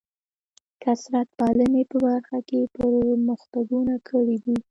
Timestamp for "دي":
4.45-4.57